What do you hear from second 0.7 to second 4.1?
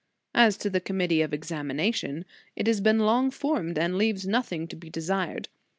the commitee of examination, it has been long formed, and